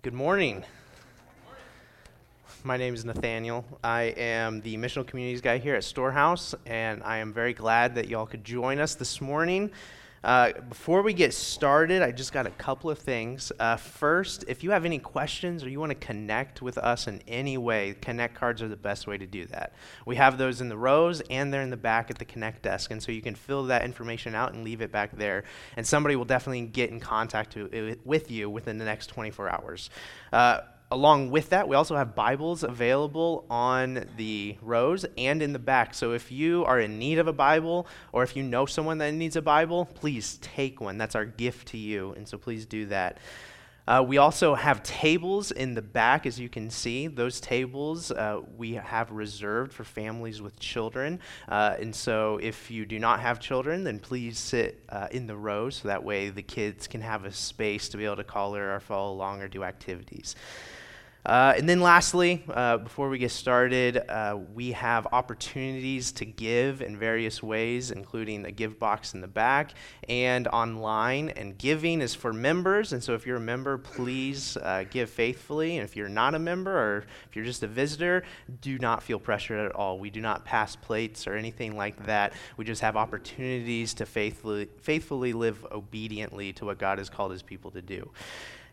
[0.00, 0.64] Good morning.
[2.62, 3.64] My name is Nathaniel.
[3.82, 8.06] I am the missional communities guy here at Storehouse, and I am very glad that
[8.06, 9.72] y'all could join us this morning.
[10.24, 13.52] Uh, before we get started, I just got a couple of things.
[13.58, 17.22] Uh, first, if you have any questions or you want to connect with us in
[17.28, 19.74] any way, Connect cards are the best way to do that.
[20.06, 22.90] We have those in the rows and they're in the back at the Connect desk,
[22.90, 25.44] and so you can fill that information out and leave it back there,
[25.76, 29.90] and somebody will definitely get in contact to, with you within the next 24 hours.
[30.32, 30.60] Uh,
[30.90, 35.94] along with that, we also have Bibles available on the rows and in the back.
[35.94, 39.12] So if you are in need of a Bible or if you know someone that
[39.12, 40.96] needs a Bible, please take one.
[40.96, 42.12] That's our gift to you.
[42.12, 43.18] And so please do that.
[43.86, 47.06] Uh, we also have tables in the back, as you can see.
[47.06, 51.20] Those tables uh, we have reserved for families with children.
[51.48, 55.34] Uh, and so, if you do not have children, then please sit uh, in the
[55.34, 58.74] rows so that way the kids can have a space to be able to color
[58.74, 60.36] or follow along or do activities.
[61.28, 66.80] Uh, and then, lastly, uh, before we get started, uh, we have opportunities to give
[66.80, 69.74] in various ways, including a give box in the back
[70.08, 71.28] and online.
[71.28, 72.94] And giving is for members.
[72.94, 75.76] And so, if you're a member, please uh, give faithfully.
[75.76, 78.24] And if you're not a member or if you're just a visitor,
[78.62, 79.98] do not feel pressured at all.
[79.98, 82.32] We do not pass plates or anything like that.
[82.56, 87.42] We just have opportunities to faithfully, faithfully live obediently to what God has called his
[87.42, 88.10] people to do.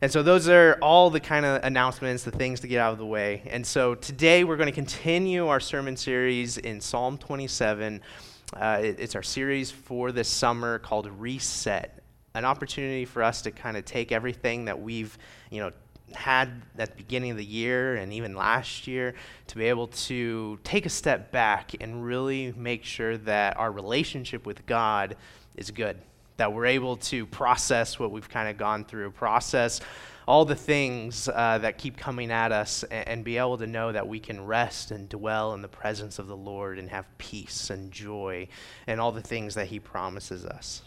[0.02, 2.98] And so those are all the kind of announcements, the things to get out of
[2.98, 3.44] the way.
[3.48, 8.02] And so today we're going to continue our sermon series in Psalm 27.
[8.54, 13.52] Uh, it, it's our series for this summer called Reset, an opportunity for us to
[13.52, 15.18] kind of take everything that we've,
[15.50, 15.72] you know,
[16.14, 19.16] had at the beginning of the year and even last year
[19.48, 24.46] to be able to take a step back and really make sure that our relationship
[24.46, 25.16] with God
[25.56, 25.98] is good
[26.38, 29.82] that we're able to process what we've kind of gone through, process
[30.28, 33.92] all the things uh, that keep coming at us, and, and, be able to know
[33.92, 37.70] that we can rest and dwell in the presence of the Lord and have peace
[37.70, 38.48] and joy
[38.88, 40.82] and all the things that He promises us.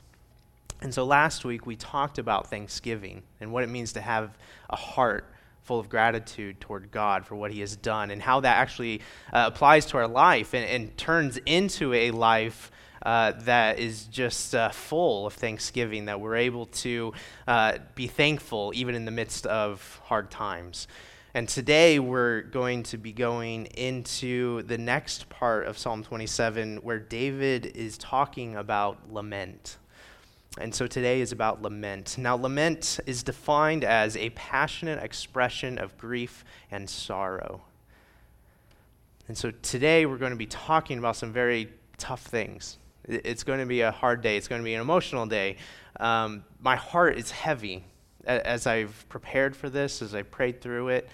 [0.80, 4.36] And so last week we talked about Thanksgiving and what it means to have
[4.70, 5.24] a heart
[5.62, 9.02] full of gratitude toward God for what He has done and how that actually
[9.32, 12.72] uh, applies to our life and, and turns into a life
[13.04, 17.12] uh, that is just uh, full of thanksgiving, that we're able to
[17.46, 20.88] uh, be thankful even in the midst of hard times.
[21.34, 26.98] And today we're going to be going into the next part of Psalm 27 where
[26.98, 29.76] David is talking about lament.
[30.58, 32.16] And so today is about lament.
[32.18, 37.62] Now, lament is defined as a passionate expression of grief and sorrow.
[39.28, 42.78] And so today we're going to be talking about some very tough things
[43.08, 44.36] it's going to be a hard day.
[44.36, 45.56] It's going to be an emotional day.
[45.98, 47.84] Um, my heart is heavy
[48.24, 51.08] as I've prepared for this, as I prayed through it.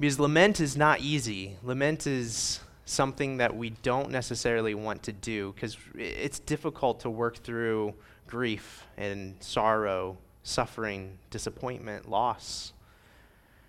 [0.00, 1.56] Because lament is not easy.
[1.62, 7.36] Lament is something that we don't necessarily want to do because it's difficult to work
[7.38, 7.94] through
[8.26, 12.72] grief and sorrow, suffering, disappointment, loss.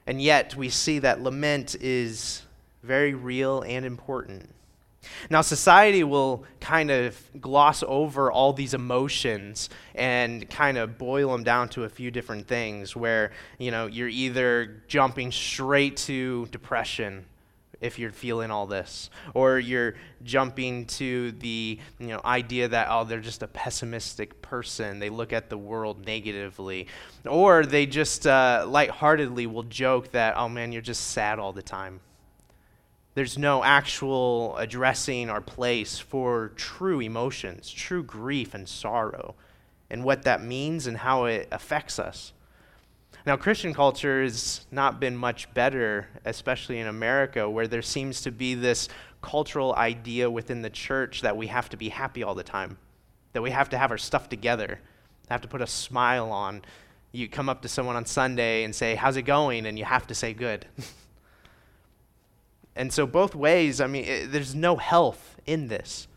[0.08, 2.44] And yet, we see that lament is
[2.84, 4.54] very real and important.
[5.30, 11.44] Now, society will kind of gloss over all these emotions and kind of boil them
[11.44, 17.26] down to a few different things where, you know, you're either jumping straight to depression
[17.82, 23.04] if you're feeling all this or you're jumping to the you know idea that oh
[23.04, 25.00] they're just a pessimistic person.
[25.00, 26.88] They look at the world negatively.
[27.28, 31.62] Or they just uh, lightheartedly will joke that oh man you're just sad all the
[31.62, 32.00] time
[33.16, 39.36] there's no actual addressing or place for true emotions, true grief and sorrow,
[39.90, 42.34] and what that means and how it affects us.
[43.26, 48.31] Now, Christian culture has not been much better, especially in America, where there seems to
[48.31, 48.90] be this
[49.22, 52.78] cultural idea within the church that we have to be happy all the time,
[53.32, 54.80] that we have to have our stuff together,
[55.30, 56.62] have to put a smile on.
[57.14, 59.66] You come up to someone on Sunday and say, How's it going?
[59.66, 60.66] And you have to say, Good.
[62.76, 66.08] And so, both ways, I mean, it, there's no health in this.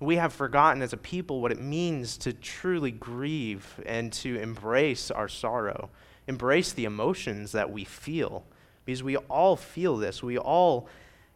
[0.00, 5.10] We have forgotten as a people what it means to truly grieve and to embrace
[5.10, 5.90] our sorrow,
[6.26, 8.44] embrace the emotions that we feel,
[8.84, 10.22] because we all feel this.
[10.22, 10.88] We all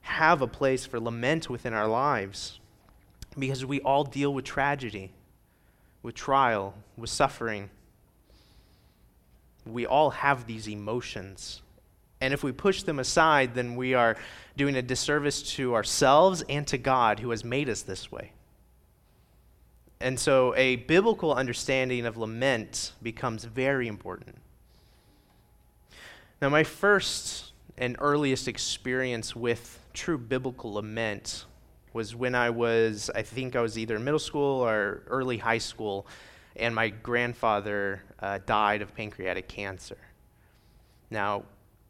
[0.02, 2.60] have a place for lament within our lives,
[3.38, 5.12] because we all deal with tragedy,
[6.02, 7.70] with trial, with suffering.
[9.64, 11.62] We all have these emotions.
[12.22, 14.16] And if we push them aside, then we are
[14.56, 18.30] doing a disservice to ourselves and to God who has made us this way.
[20.00, 24.36] And so a biblical understanding of lament becomes very important.
[26.40, 31.46] Now, my first and earliest experience with true biblical lament
[31.92, 35.58] was when I was, I think I was either in middle school or early high
[35.58, 36.06] school,
[36.54, 39.98] and my grandfather uh, died of pancreatic cancer.
[41.10, 41.42] Now,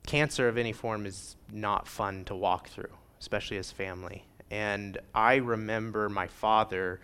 [0.06, 4.24] cancer of any form is not fun to walk through, especially as family.
[4.50, 7.00] And I remember my father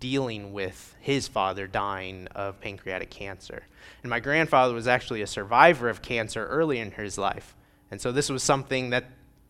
[0.00, 3.62] dealing with his father dying of pancreatic cancer.
[4.02, 7.54] And my grandfather was actually a survivor of cancer early in his life.
[7.90, 9.04] And so this was something that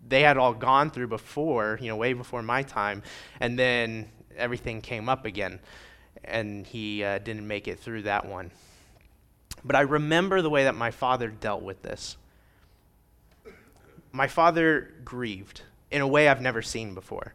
[0.07, 3.03] they had all gone through before, you know, way before my time.
[3.41, 5.59] And then everything came up again.
[6.23, 8.51] And he uh, didn't make it through that one.
[9.65, 12.17] But I remember the way that my father dealt with this.
[14.17, 15.61] My father grieved
[15.91, 17.35] in a way I've never seen before.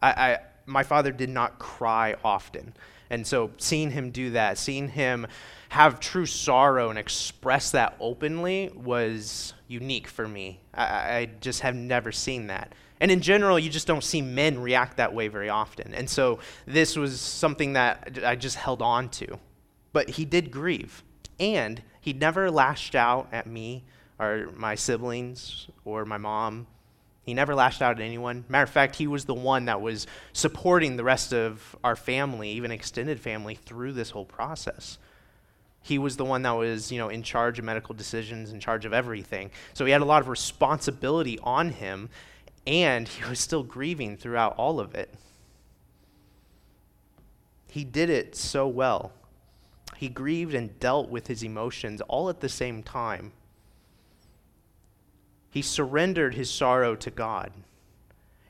[0.00, 2.72] I, I my father did not cry often.
[3.10, 5.26] And so seeing him do that, seeing him
[5.68, 10.60] have true sorrow and express that openly was unique for me.
[10.72, 12.72] I, I, just have never seen that.
[13.00, 15.92] And in general, you just don't see men react that way very often.
[15.92, 19.38] And so this was something that I just held on to.
[19.92, 21.02] But he did grieve.
[21.38, 23.84] And he never lashed out at me
[24.18, 26.66] or my siblings or my mom
[27.24, 28.44] he never lashed out at anyone.
[28.48, 32.50] Matter of fact, he was the one that was supporting the rest of our family,
[32.50, 34.98] even extended family, through this whole process.
[35.80, 38.84] He was the one that was, you know, in charge of medical decisions, in charge
[38.84, 39.50] of everything.
[39.72, 42.10] So he had a lot of responsibility on him,
[42.66, 45.12] and he was still grieving throughout all of it.
[47.68, 49.12] He did it so well.
[49.96, 53.32] He grieved and dealt with his emotions all at the same time.
[55.54, 57.52] He surrendered his sorrow to God.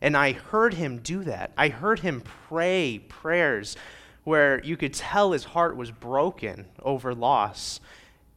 [0.00, 1.52] And I heard him do that.
[1.54, 3.76] I heard him pray prayers
[4.22, 7.78] where you could tell his heart was broken over loss.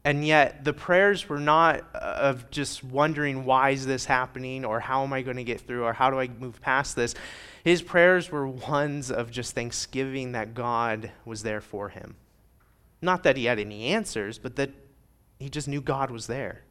[0.03, 4.81] And yet, the prayers were not uh, of just wondering, why is this happening, or
[4.81, 7.15] how am I going to get through, or how do I move past this.
[7.63, 12.17] His prayers were ones of just thanksgiving that God was there for him.
[13.01, 14.71] Not that he had any answers, but that
[15.39, 16.63] he just knew God was there.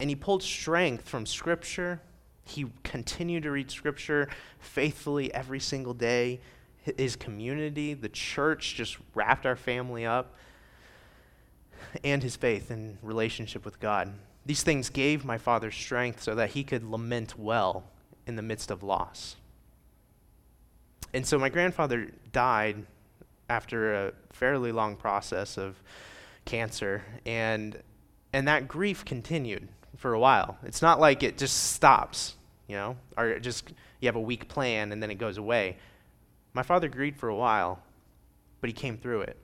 [0.00, 2.00] And he pulled strength from Scripture.
[2.44, 6.40] He continued to read Scripture faithfully every single day.
[6.98, 10.34] His community, the church, just wrapped our family up.
[12.02, 14.12] And his faith and relationship with God.
[14.46, 17.84] These things gave my father strength so that he could lament well
[18.26, 19.36] in the midst of loss.
[21.14, 22.84] And so my grandfather died
[23.48, 25.76] after a fairly long process of
[26.44, 27.80] cancer, and,
[28.32, 30.58] and that grief continued for a while.
[30.64, 32.34] It's not like it just stops,
[32.66, 35.76] you know, or just you have a weak plan and then it goes away.
[36.52, 37.82] My father grieved for a while,
[38.60, 39.36] but he came through it.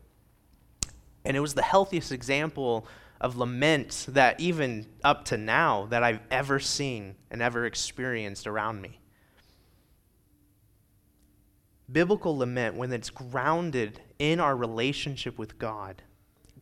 [1.25, 2.87] And it was the healthiest example
[3.21, 8.81] of lament that even up to now that I've ever seen and ever experienced around
[8.81, 8.99] me.
[11.93, 16.03] Biblical lament, when it's grounded in our relationship with God,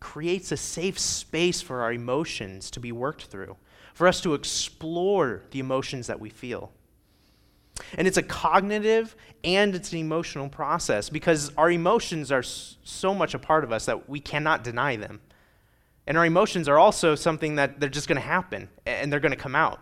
[0.01, 3.57] creates a safe space for our emotions to be worked through
[3.99, 6.71] for us to explore the emotions that we feel.
[7.95, 13.35] And it's a cognitive and it's an emotional process because our emotions are so much
[13.35, 15.21] a part of us that we cannot deny them.
[16.07, 19.33] And our emotions are also something that they're just going to happen and they're going
[19.33, 19.81] to come out.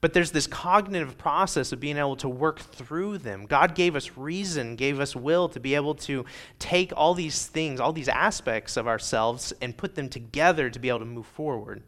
[0.00, 3.44] But there's this cognitive process of being able to work through them.
[3.44, 6.24] God gave us reason, gave us will to be able to
[6.60, 10.88] take all these things, all these aspects of ourselves, and put them together to be
[10.88, 11.82] able to move forward.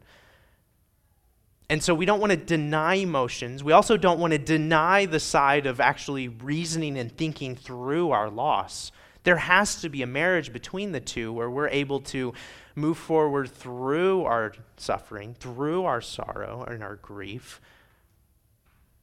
[1.71, 3.63] And so we don't want to deny emotions.
[3.63, 8.29] We also don't want to deny the side of actually reasoning and thinking through our
[8.29, 8.91] loss.
[9.23, 12.33] There has to be a marriage between the two where we're able to
[12.75, 17.61] move forward through our suffering, through our sorrow and our grief,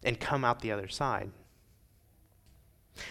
[0.03, 1.31] and come out the other side.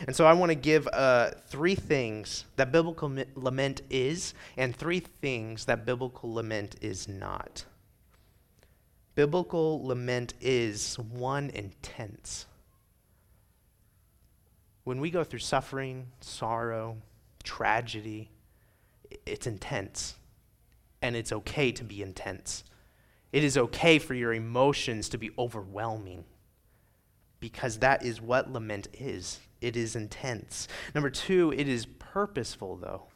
[0.05, 4.99] And so I want to give uh, three things that biblical lament is, and three
[4.99, 7.65] things that biblical lament is not.
[9.17, 12.45] Biblical lament is one intense.
[14.83, 16.97] When we go through suffering, sorrow,
[17.43, 18.29] tragedy,
[19.25, 20.17] it's intense.
[21.01, 22.63] And it's okay to be intense.
[23.33, 26.24] It is okay for your emotions to be overwhelming
[27.39, 29.39] because that is what lament is.
[29.62, 30.67] It is intense.
[30.93, 33.07] Number two, it is purposeful, though.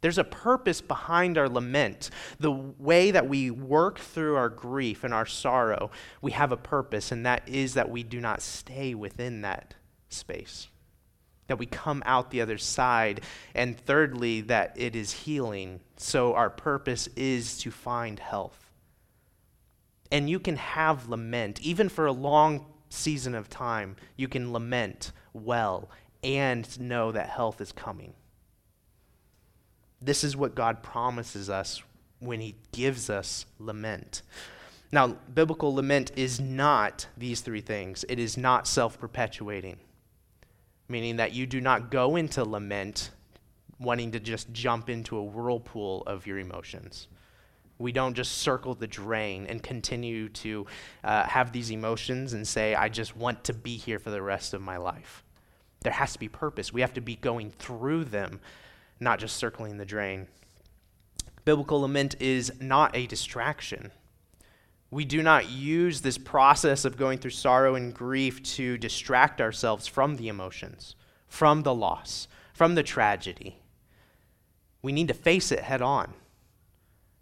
[0.00, 2.10] There's a purpose behind our lament.
[2.38, 5.90] The way that we work through our grief and our sorrow,
[6.22, 9.74] we have a purpose, and that is that we do not stay within that
[10.08, 10.68] space.
[11.48, 13.22] That we come out the other side.
[13.54, 15.80] And thirdly, that it is healing.
[15.96, 18.70] So our purpose is to find health.
[20.12, 25.12] And you can have lament, even for a long season of time, you can lament
[25.32, 25.90] well
[26.22, 28.14] and know that health is coming.
[30.00, 31.82] This is what God promises us
[32.20, 34.22] when He gives us lament.
[34.90, 38.04] Now, biblical lament is not these three things.
[38.08, 39.78] It is not self perpetuating,
[40.88, 43.10] meaning that you do not go into lament
[43.78, 47.08] wanting to just jump into a whirlpool of your emotions.
[47.78, 50.66] We don't just circle the drain and continue to
[51.04, 54.52] uh, have these emotions and say, I just want to be here for the rest
[54.52, 55.22] of my life.
[55.82, 56.72] There has to be purpose.
[56.72, 58.40] We have to be going through them,
[59.00, 60.26] not just circling the drain.
[61.44, 63.90] Biblical lament is not a distraction.
[64.90, 69.86] We do not use this process of going through sorrow and grief to distract ourselves
[69.86, 70.94] from the emotions,
[71.26, 73.58] from the loss, from the tragedy.
[74.80, 76.14] We need to face it head on.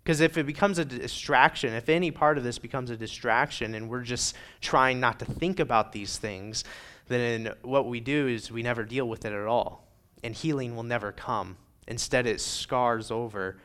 [0.03, 3.91] Because if it becomes a distraction, if any part of this becomes a distraction and
[3.91, 6.63] we're just trying not to think about these things,
[7.09, 9.89] then what we do is we never deal with it at all.
[10.23, 11.57] And healing will never come.
[11.87, 13.59] Instead, it scars over,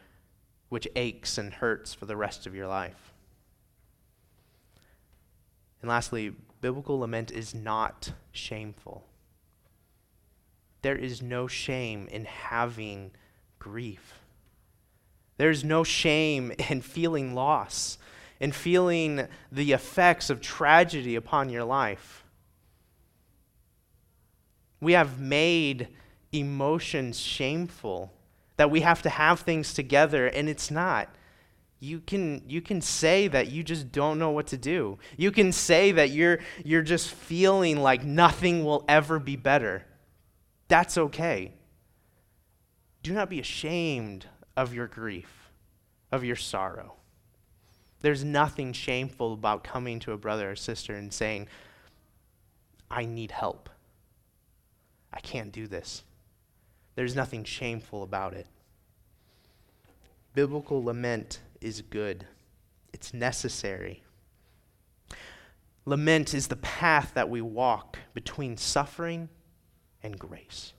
[0.69, 3.13] which aches and hurts for the rest of your life.
[5.81, 9.03] And lastly, biblical lament is not shameful.
[10.83, 13.11] There is no shame in having
[13.59, 14.19] grief.
[15.37, 17.97] There's no shame in feeling loss,
[18.39, 22.23] in feeling the effects of tragedy upon your life.
[24.79, 25.89] We have made
[26.31, 28.13] emotions shameful,
[28.57, 31.09] that we have to have things together, and it's not.
[31.79, 34.99] You can, you can say that you just don't know what to do.
[35.17, 39.83] You can say that you're, you're just feeling like nothing will ever be better.
[40.67, 41.53] That's okay.
[43.03, 45.51] Do not be ashamed of your grief,
[46.11, 46.93] of your sorrow.
[48.01, 51.47] There's nothing shameful about coming to a brother or sister and saying,
[52.89, 53.69] I need help.
[55.13, 56.03] I can't do this.
[56.95, 58.47] There's nothing shameful about it.
[60.33, 62.25] Biblical lament is good,
[62.93, 64.03] it's necessary.
[65.85, 69.29] Lament is the path that we walk between suffering
[70.03, 70.73] and grace.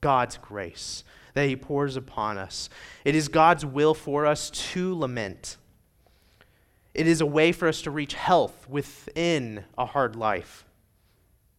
[0.00, 2.68] God's grace that He pours upon us.
[3.04, 5.56] It is God's will for us to lament.
[6.92, 10.64] It is a way for us to reach health within a hard life,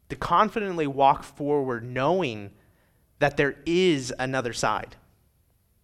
[0.10, 2.52] to confidently walk forward knowing
[3.22, 4.96] that there is another side.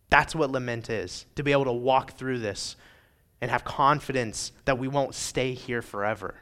[0.09, 2.75] That's what lament is to be able to walk through this
[3.39, 6.41] and have confidence that we won't stay here forever.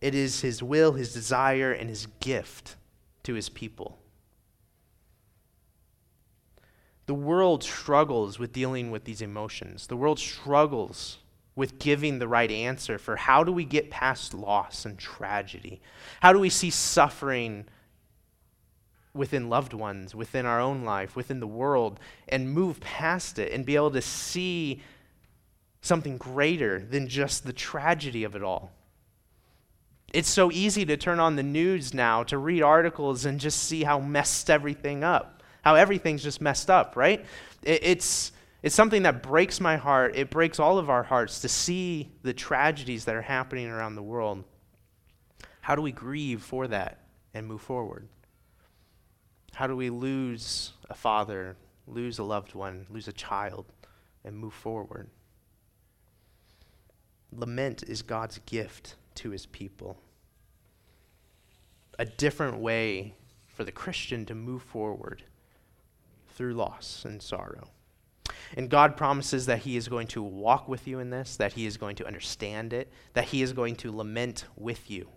[0.00, 2.76] It is His will, His desire, and His gift
[3.24, 3.98] to His people.
[7.04, 9.86] The world struggles with dealing with these emotions.
[9.86, 11.18] The world struggles
[11.54, 15.82] with giving the right answer for how do we get past loss and tragedy?
[16.22, 17.66] How do we see suffering
[19.14, 23.64] within loved ones, within our own life, within the world, and move past it and
[23.64, 24.82] be able to see
[25.80, 28.72] something greater than just the tragedy of it all?
[30.12, 33.84] It's so easy to turn on the news now, to read articles and just see
[33.84, 37.24] how messed everything up how everything's just messed up, right?
[37.62, 40.14] It's, it's something that breaks my heart.
[40.14, 44.02] It breaks all of our hearts to see the tragedies that are happening around the
[44.02, 44.44] world.
[45.62, 46.98] How do we grieve for that
[47.32, 48.06] and move forward?
[49.54, 51.56] How do we lose a father,
[51.86, 53.66] lose a loved one, lose a child,
[54.24, 55.08] and move forward?
[57.32, 59.96] Lament is God's gift to his people.
[61.98, 63.14] A different way
[63.46, 65.22] for the Christian to move forward
[66.34, 67.68] through loss and sorrow.
[68.56, 71.66] And God promises that He is going to walk with you in this, that He
[71.66, 75.08] is going to understand it, that He is going to lament with you.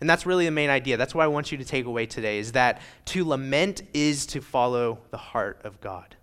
[0.00, 0.96] And that's really the main idea.
[0.96, 4.40] That's what I want you to take away today is that to lament is to
[4.40, 6.16] follow the heart of God.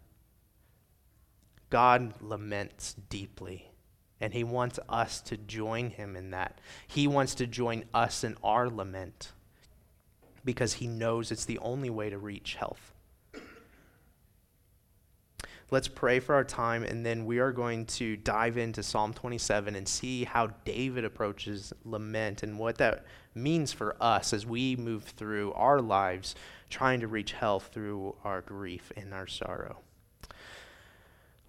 [1.70, 3.72] God laments deeply,
[4.22, 6.60] and He wants us to join Him in that.
[6.88, 9.32] He wants to join us in our lament
[10.46, 12.93] because He knows it's the only way to reach health.
[15.74, 19.76] Let's pray for our time, and then we are going to dive into Psalm 27
[19.76, 25.04] and see how David approaches lament and what that means for us as we move
[25.04, 26.36] through our lives
[26.70, 29.80] trying to reach health through our grief and our sorrow.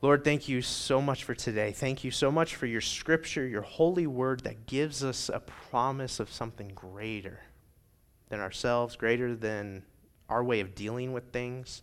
[0.00, 1.73] Lord, thank you so much for today.
[1.73, 6.19] Thank you so much for your scripture, your holy word that gives us a promise
[6.19, 7.40] of something greater
[8.31, 9.83] than ourselves, greater than
[10.31, 11.83] our way of dealing with things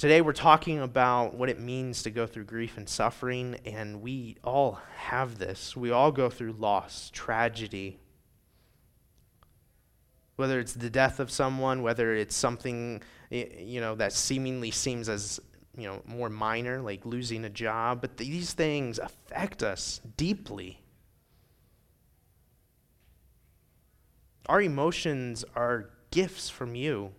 [0.00, 4.38] Today, we're talking about what it means to go through grief and suffering, and we
[4.42, 5.76] all have this.
[5.76, 7.98] We all go through loss, tragedy.
[10.36, 15.38] Whether it's the death of someone, whether it's something you know that seemingly seems as
[15.76, 20.80] you know more minor, like losing a job, but these things affect us deeply.
[24.46, 27.12] Our emotions are gifts from you.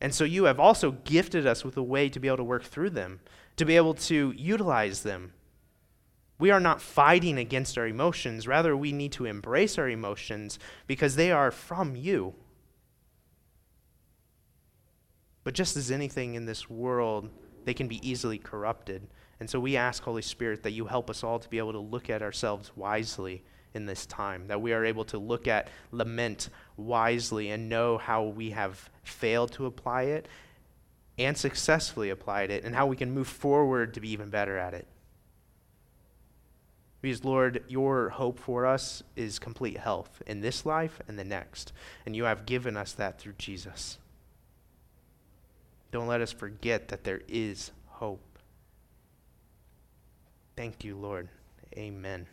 [0.00, 2.64] And so you have also gifted us with a way to be able to work
[2.64, 3.20] through them,
[3.56, 5.32] to be able to utilize them.
[6.38, 8.48] We are not fighting against our emotions.
[8.48, 12.34] Rather, we need to embrace our emotions because they are from you.
[15.44, 17.30] But just as anything in this world,
[17.64, 19.06] they can be easily corrupted.
[19.40, 21.78] And so we ask, Holy Spirit, that you help us all to be able to
[21.78, 26.48] look at ourselves wisely in this time, that we are able to look at lament
[26.76, 30.26] wisely and know how we have failed to apply it
[31.18, 34.74] and successfully applied it, and how we can move forward to be even better at
[34.74, 34.86] it.
[37.00, 41.72] Because, Lord, your hope for us is complete health in this life and the next.
[42.06, 43.98] And you have given us that through Jesus.
[45.92, 48.38] Don't let us forget that there is hope.
[50.56, 51.28] Thank you, Lord.
[51.76, 52.26] Amen.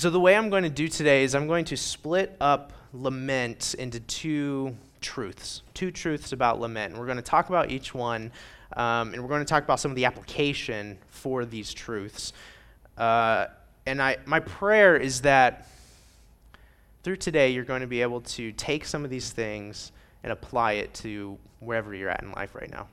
[0.00, 3.74] So, the way I'm going to do today is I'm going to split up lament
[3.78, 6.92] into two truths, two truths about lament.
[6.92, 8.32] And we're going to talk about each one,
[8.78, 12.32] um, and we're going to talk about some of the application for these truths.
[12.96, 13.48] Uh,
[13.84, 15.68] and I, my prayer is that
[17.02, 19.92] through today, you're going to be able to take some of these things
[20.22, 22.88] and apply it to wherever you're at in life right now.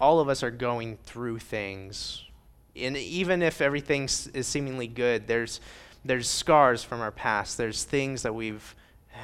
[0.00, 2.22] All of us are going through things
[2.74, 5.60] and even if everything is seemingly good, there's
[6.04, 7.56] there's scars from our past.
[7.56, 8.74] There's things that we've,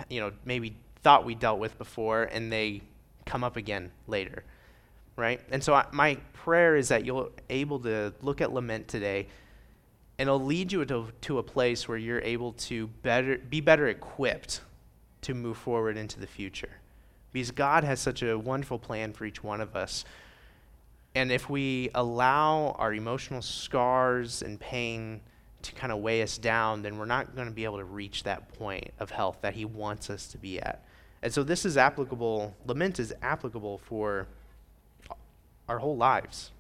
[0.09, 2.83] you know, maybe thought we dealt with before, and they
[3.27, 4.45] come up again later,
[5.17, 5.41] right?
[5.51, 9.27] And so I, my prayer is that you'll able to look at lament today,
[10.19, 13.89] and it'll lead you to, to a place where you're able to better be better
[13.89, 14.61] equipped
[15.23, 16.71] to move forward into the future,
[17.33, 20.05] because God has such a wonderful plan for each one of us
[21.15, 25.21] and if we allow our emotional scars and pain
[25.63, 28.23] to kind of weigh us down, then we're not going to be able to reach
[28.23, 30.85] that point of health that He wants us to be at.
[31.23, 34.27] And so this is applicable, lament is applicable for
[35.69, 36.53] our whole lives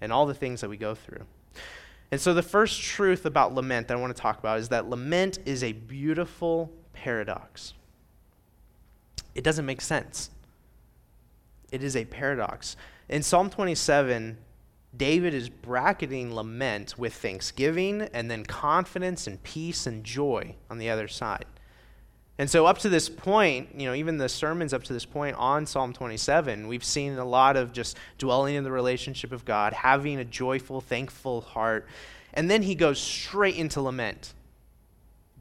[0.00, 1.24] and all the things that we go through.
[2.10, 4.88] And so the first truth about lament that I want to talk about is that
[4.88, 7.72] lament is a beautiful paradox.
[9.34, 10.30] It doesn't make sense.
[11.72, 12.76] It is a paradox.
[13.08, 14.38] In Psalm 27,
[14.96, 20.88] David is bracketing lament with thanksgiving and then confidence and peace and joy on the
[20.88, 21.46] other side.
[22.38, 25.36] And so, up to this point, you know, even the sermons up to this point
[25.36, 29.72] on Psalm 27, we've seen a lot of just dwelling in the relationship of God,
[29.72, 31.86] having a joyful, thankful heart.
[32.32, 34.34] And then he goes straight into lament.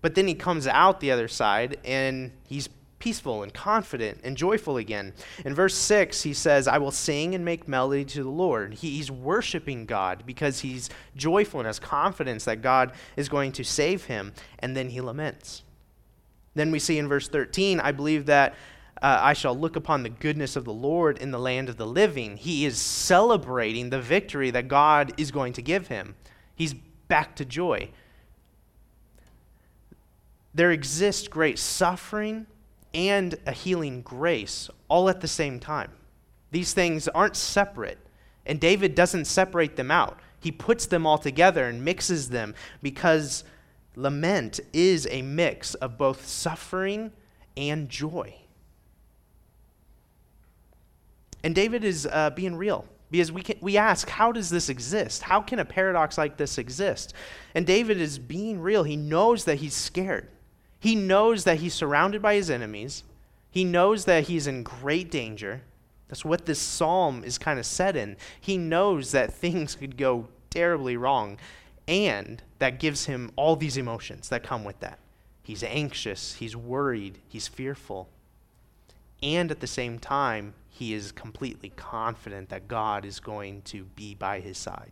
[0.02, 2.70] But then he comes out the other side and he's
[3.04, 5.12] peaceful and confident and joyful again.
[5.44, 8.76] In verse 6, he says, I will sing and make melody to the Lord.
[8.76, 13.64] He, he's worshiping God because he's joyful and has confidence that God is going to
[13.66, 14.32] save him.
[14.60, 15.64] And then he laments.
[16.56, 18.54] Then we see in verse 13, I believe that
[19.02, 21.86] uh, I shall look upon the goodness of the Lord in the land of the
[21.86, 22.38] living.
[22.38, 26.16] He is celebrating the victory that God is going to give him.
[26.56, 27.90] He's back to joy.
[30.54, 32.46] There exists great suffering
[32.94, 35.92] and a healing grace all at the same time.
[36.52, 37.98] These things aren't separate,
[38.46, 40.20] and David doesn't separate them out.
[40.40, 43.44] He puts them all together and mixes them because
[43.96, 47.12] lament is a mix of both suffering
[47.56, 48.36] and joy.
[51.44, 55.22] And David is uh, being real because we, can, we ask, how does this exist?
[55.24, 57.14] How can a paradox like this exist?
[57.54, 58.84] And David is being real.
[58.84, 60.30] He knows that he's scared.
[60.84, 63.06] He knows that he's surrounded by his enemies.
[63.50, 65.62] He knows that he's in great danger.
[66.10, 68.18] That's what this psalm is kind of set in.
[68.42, 71.38] He knows that things could go terribly wrong,
[71.88, 75.00] and that gives him all these emotions that come with that.
[75.42, 78.10] He's anxious, he's worried, he's fearful.
[79.22, 84.16] And at the same time, he is completely confident that God is going to be
[84.16, 84.92] by his side.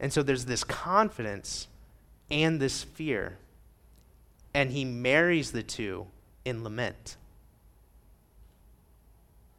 [0.00, 1.68] And so there's this confidence
[2.30, 3.36] and this fear
[4.54, 6.06] and he marries the two
[6.44, 7.16] in lament.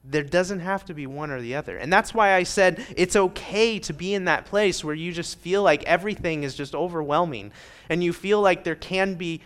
[0.04, 1.78] There doesn't have to be one or the other.
[1.78, 5.38] And that's why I said it's okay to be in that place where you just
[5.40, 7.52] feel like everything is just overwhelming
[7.90, 9.42] and you feel like there can be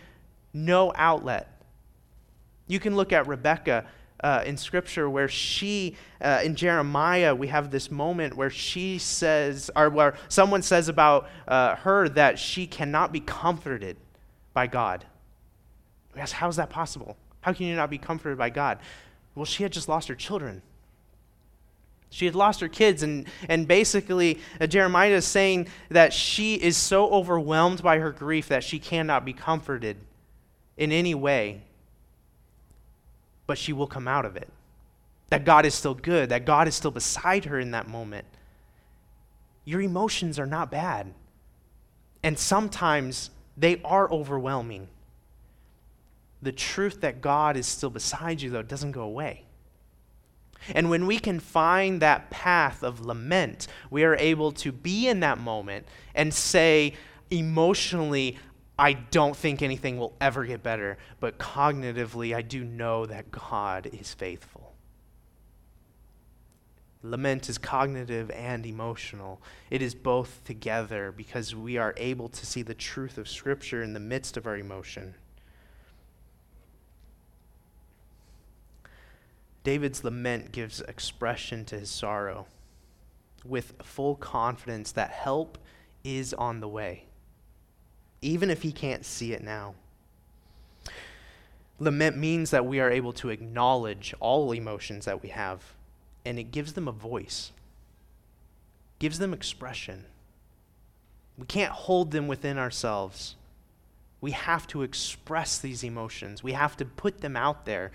[0.54, 1.50] no outlet.
[2.68, 3.86] You can look at Rebecca
[4.24, 9.70] uh, in Scripture where she, uh, in Jeremiah, we have this moment where she says,
[9.76, 13.98] or where someone says about uh, her that she cannot be comforted
[14.54, 15.06] by God.
[16.16, 17.18] Ask, how is that possible?
[17.42, 18.80] How can you not be comforted by God?
[19.36, 20.62] Well, she had just lost her children.
[22.10, 26.78] She had lost her kids, and, and basically, uh, Jeremiah is saying that she is
[26.78, 29.98] so overwhelmed by her grief that she cannot be comforted
[30.78, 31.64] in any way,
[33.48, 34.48] but she will come out of it.
[35.30, 38.26] That God is still good, that God is still beside her in that moment.
[39.66, 41.12] Your emotions are not bad,
[42.22, 44.88] and sometimes they are overwhelming.
[46.44, 49.46] The truth that God is still beside you, though, doesn't go away.
[50.76, 55.22] And when we can find that path of lament, we are able to be in
[55.22, 56.94] that moment and say,
[57.32, 58.38] emotionally,
[58.78, 63.90] I don't think anything will ever get better, but cognitively, I do know that God
[63.94, 64.74] is faithful.
[67.04, 69.42] Lament is cognitive and emotional.
[69.70, 73.94] It is both together because we are able to see the truth of Scripture in
[73.94, 75.16] the midst of our emotion.
[79.64, 82.48] David's lament gives expression to his sorrow
[83.46, 85.58] with full confidence that help
[86.04, 87.06] is on the way,
[88.22, 89.76] even if he can't see it now.
[91.80, 95.74] Lament means that we are able to acknowledge all emotions that we have,
[96.26, 97.52] and it gives them a voice,
[99.00, 100.06] gives them expression.
[101.38, 103.36] We can't hold them within ourselves.
[104.22, 106.44] We have to express these emotions.
[106.44, 107.92] We have to put them out there.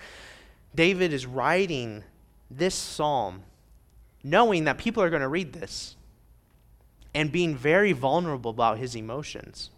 [0.75, 2.05] David is writing
[2.51, 3.43] this psalm
[4.23, 5.97] knowing that people are going to read this
[7.15, 9.71] and being very vulnerable about his emotions.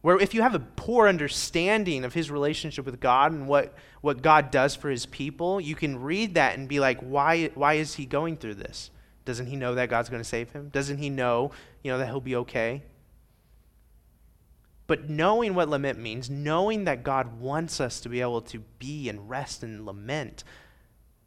[0.00, 4.20] Where if you have a poor understanding of his relationship with God and what, what
[4.20, 7.94] God does for his people, you can read that and be like, why, why is
[7.94, 8.90] he going through this?
[9.24, 10.70] Doesn't he know that God's going to save him?
[10.70, 11.52] Doesn't he know,
[11.84, 12.82] you know, that he'll be okay?
[14.92, 19.08] But knowing what lament means, knowing that God wants us to be able to be
[19.08, 20.44] and rest and lament,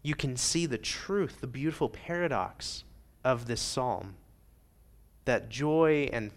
[0.03, 2.83] you can see the truth, the beautiful paradox
[3.23, 4.17] of this psalm
[5.25, 6.29] that joy and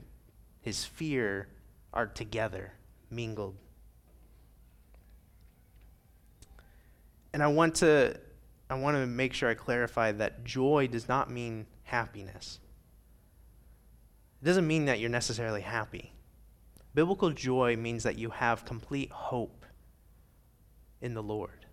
[0.63, 1.49] his fear
[1.93, 2.73] are together,
[3.11, 3.57] mingled.
[7.35, 8.19] And I want to
[8.71, 12.59] I want to make sure I clarify that joy does not mean happiness.
[14.41, 16.15] It doesn't mean that you're necessarily happy.
[16.99, 19.65] Biblical joy means that you have complete hope
[21.01, 21.65] in the Lord.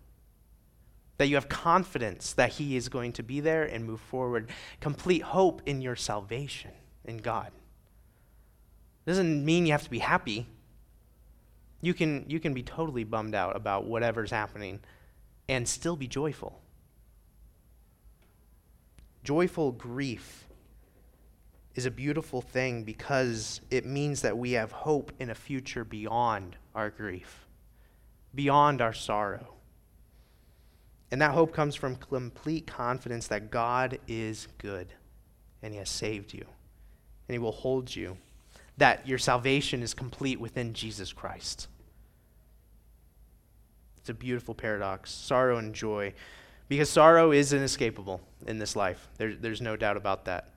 [1.18, 4.50] That you have confidence that He is going to be there and move forward.
[4.78, 6.70] Complete hope in your salvation
[7.04, 7.50] in God.
[9.04, 10.46] Doesn't mean you have to be happy.
[11.80, 14.78] You can, you can be totally bummed out about whatever's happening
[15.48, 16.60] and still be joyful.
[19.24, 20.45] Joyful grief
[21.76, 26.56] is a beautiful thing because it means that we have hope in a future beyond
[26.74, 27.46] our grief,
[28.34, 29.52] beyond our sorrow.
[31.10, 34.92] And that hope comes from complete confidence that God is good
[35.62, 36.46] and He has saved you
[37.28, 38.16] and He will hold you,
[38.78, 41.68] that your salvation is complete within Jesus Christ.
[43.98, 46.14] It's a beautiful paradox sorrow and joy,
[46.68, 49.08] because sorrow is inescapable in this life.
[49.18, 50.55] There, there's no doubt about that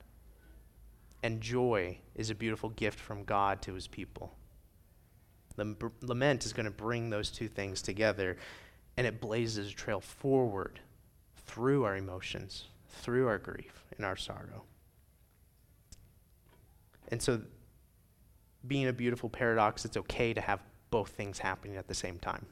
[1.22, 4.36] and joy is a beautiful gift from God to his people.
[5.58, 8.38] Lament is going to bring those two things together,
[8.96, 10.80] and it blazes a trail forward
[11.46, 14.64] through our emotions, through our grief and our sorrow.
[17.10, 17.42] And so,
[18.68, 22.46] being a beautiful paradox, it's okay to have both things happening at the same time.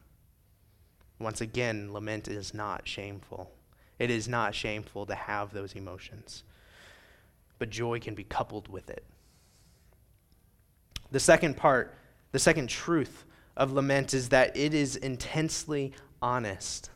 [1.20, 3.52] Once again, lament is not shameful.
[4.00, 6.44] It is not shameful to have those emotions
[7.60, 9.04] but joy can be coupled with it.
[11.12, 11.96] The second part,
[12.32, 16.90] the second truth of lament is that it is intensely honest.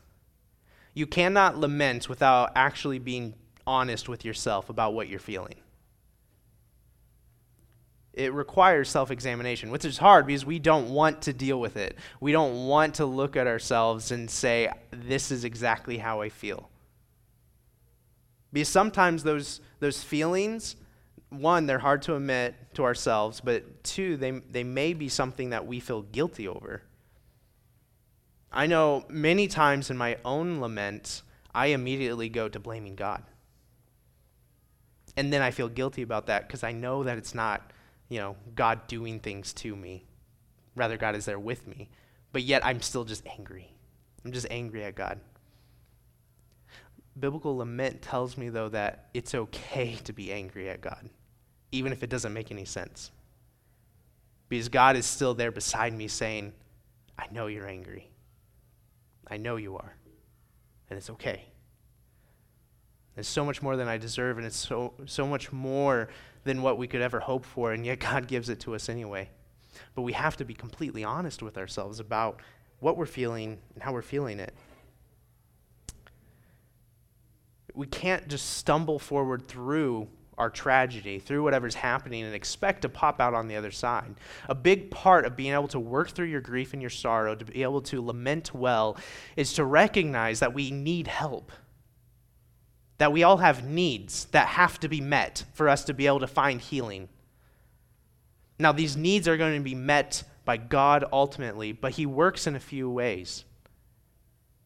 [0.94, 3.34] You cannot lament without actually being
[3.66, 5.56] honest with yourself about what you're feeling.
[8.14, 11.98] It requires self examination, which is hard because we don't want to deal with it.
[12.20, 16.71] We don't want to look at ourselves and say, This is exactly how I feel.
[18.54, 20.76] Because sometimes those, those feelings,
[21.30, 25.66] one, they're hard to admit to ourselves, but two, they, they may be something that
[25.66, 26.82] we feel guilty over.
[28.52, 31.22] I know many times in my own lament,
[31.56, 33.24] I immediately go to blaming God.
[35.16, 37.72] And then I feel guilty about that because I know that it's not,
[38.10, 40.06] you know, God doing things to me.
[40.76, 41.90] Rather, God is there with me.
[42.32, 43.74] But yet I'm still just angry.
[44.24, 45.20] I'm just angry at God.
[47.20, 51.10] Biblical lament tells me, though, that it's okay to be angry at God,
[51.72, 53.12] even if it doesn't make any sense.
[54.50, 56.54] Because God is still there beside me saying,
[57.18, 58.10] I know you're angry.
[59.28, 59.96] I know you are.
[60.90, 61.46] And it's okay.
[63.18, 66.10] It's so much more than I deserve, and it's so, so much more
[66.44, 69.30] than what we could ever hope for, and yet God gives it to us anyway.
[69.96, 72.40] But we have to be completely honest with ourselves about
[72.80, 74.54] what we're feeling and how we're feeling it.
[77.74, 80.08] We can't just stumble forward through
[80.38, 84.16] our tragedy, through whatever's happening, and expect to pop out on the other side.
[84.50, 87.46] A big part of being able to work through your grief and your sorrow, to
[87.46, 88.98] be able to lament well,
[89.36, 91.52] is to recognize that we need help.
[92.98, 96.22] That we all have needs that have to be met for us to be able
[96.22, 97.08] to find healing.
[98.58, 102.56] Now, these needs are going to be met by God ultimately, but He works in
[102.56, 103.44] a few ways.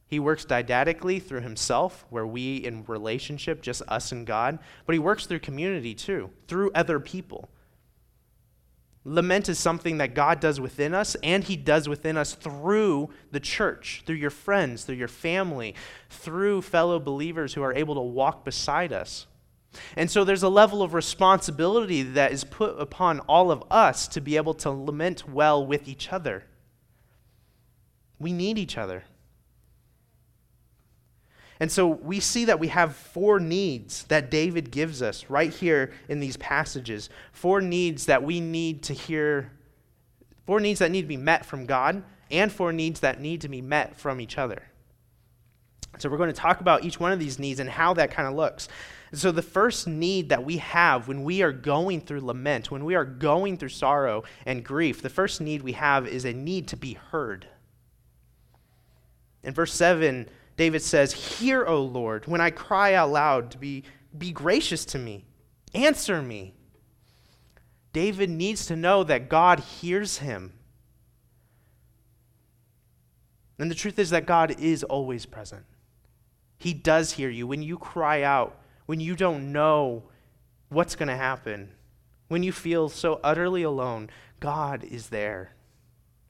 [0.07, 4.99] He works didactically through himself, where we in relationship, just us and God, but he
[4.99, 7.49] works through community too, through other people.
[9.07, 13.39] Lament is something that God does within us, and he does within us through the
[13.39, 15.75] church, through your friends, through your family,
[16.09, 19.27] through fellow believers who are able to walk beside us.
[19.95, 24.21] And so there's a level of responsibility that is put upon all of us to
[24.21, 26.43] be able to lament well with each other.
[28.17, 29.03] We need each other.
[31.59, 35.93] And so we see that we have four needs that David gives us right here
[36.09, 37.09] in these passages.
[37.31, 39.51] Four needs that we need to hear,
[40.45, 43.49] four needs that need to be met from God, and four needs that need to
[43.49, 44.63] be met from each other.
[45.97, 48.27] So we're going to talk about each one of these needs and how that kind
[48.27, 48.67] of looks.
[49.13, 52.95] So, the first need that we have when we are going through lament, when we
[52.95, 56.75] are going through sorrow and grief, the first need we have is a need to
[56.75, 57.47] be heard.
[59.41, 63.83] In verse 7, David says, Hear, O Lord, when I cry out loud to be,
[64.17, 65.25] be gracious to me.
[65.73, 66.53] Answer me.
[67.91, 70.53] David needs to know that God hears him.
[73.57, 75.65] And the truth is that God is always present.
[76.57, 77.47] He does hear you.
[77.47, 80.03] When you cry out, when you don't know
[80.69, 81.71] what's going to happen,
[82.27, 85.51] when you feel so utterly alone, God is there.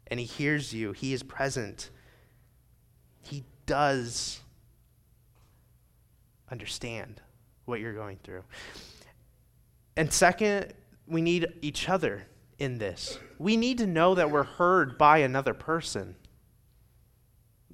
[0.07, 1.89] And He hears you, He is present
[3.65, 4.39] does
[6.51, 7.21] understand
[7.65, 8.43] what you're going through.
[9.97, 10.73] And second,
[11.07, 12.25] we need each other
[12.59, 13.19] in this.
[13.39, 16.15] We need to know that we're heard by another person.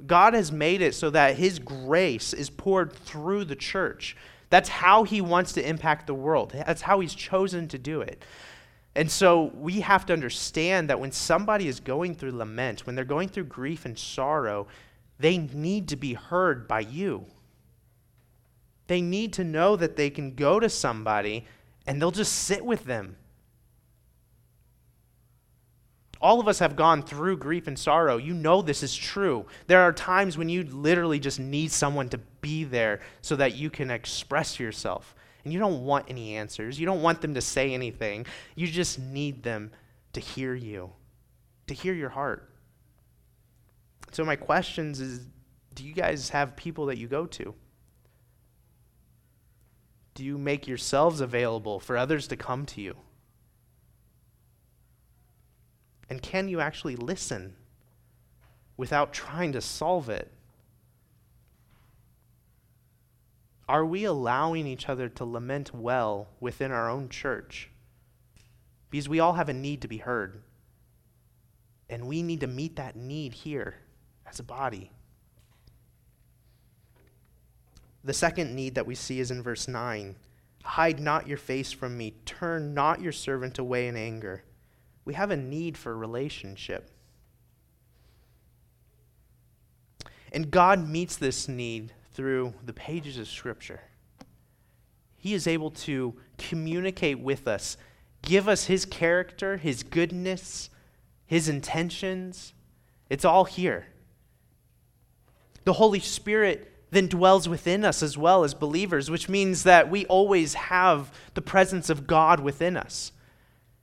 [0.06, 4.16] God has made it so that His grace is poured through the church.
[4.50, 8.24] That's how He wants to impact the world, that's how He's chosen to do it.
[8.94, 13.06] And so we have to understand that when somebody is going through lament, when they're
[13.06, 14.68] going through grief and sorrow,
[15.22, 17.26] they need to be heard by you.
[18.88, 21.46] They need to know that they can go to somebody
[21.88, 23.16] and they'll just sit with them.
[26.20, 28.18] All of us have gone through grief and sorrow.
[28.18, 29.46] You know this is true.
[29.66, 33.70] There are times when you literally just need someone to be there so that you
[33.70, 35.16] can express yourself.
[35.44, 36.80] And you don't want any answers.
[36.80, 38.28] You don't want them to say anything.
[38.56, 39.72] You just need them
[40.14, 40.92] to hear you,
[41.66, 42.51] to hear your heart.
[44.12, 45.26] So my questions is
[45.74, 47.56] do you guys have people that you go to?
[50.14, 52.96] Do you make yourselves available for others to come to you?
[56.10, 57.56] And can you actually listen
[58.76, 60.30] without trying to solve it?
[63.70, 67.70] Are we allowing each other to lament well within our own church?
[68.90, 70.44] Because we all have a need to be heard.
[71.90, 73.76] And we need to meet that need here
[74.32, 74.92] as a body.
[78.04, 80.16] The second need that we see is in verse 9
[80.64, 84.44] Hide not your face from me, turn not your servant away in anger.
[85.06, 86.92] We have a need for relationship.
[90.32, 93.82] And God meets this need through the pages of Scripture.
[95.18, 97.76] He is able to communicate with us,
[98.22, 100.70] give us His character, His goodness,
[101.26, 102.54] His intentions.
[103.10, 103.88] It's all here.
[105.64, 110.06] The Holy Spirit then dwells within us as well as believers, which means that we
[110.06, 113.14] always have the presence of God within us.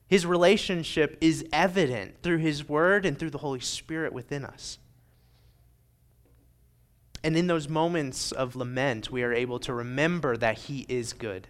[0.07, 4.79] His relationship is evident through His Word and through the Holy Spirit within us.
[7.25, 11.49] And in those moments of lament, we are able to remember that He is good.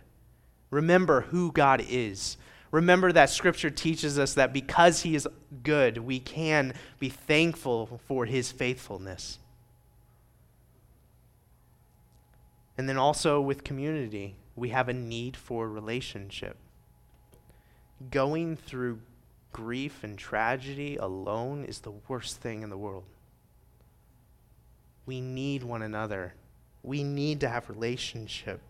[0.71, 2.37] Remember who God is.
[2.71, 5.29] Remember that Scripture teaches us that because He is
[5.63, 9.39] good, we can be thankful for His faithfulness.
[12.79, 16.57] And then also with community, we have a need for relationship.
[18.11, 19.01] Going through
[19.53, 23.05] grief and tragedy alone is the worst thing in the world.
[25.07, 26.35] We need one another.
[26.85, 28.61] We need to have relationship.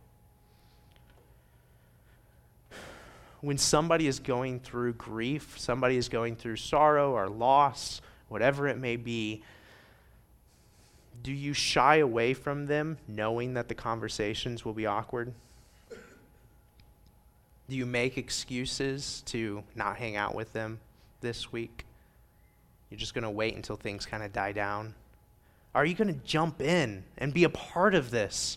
[3.40, 8.78] When somebody is going through grief, somebody is going through sorrow or loss, whatever it
[8.78, 9.42] may be,
[11.22, 15.32] do you shy away from them knowing that the conversations will be awkward?
[17.68, 20.80] Do you make excuses to not hang out with them
[21.20, 21.84] this week?
[22.90, 24.94] You're just going to wait until things kind of die down?
[25.74, 28.56] Are you going to jump in and be a part of this?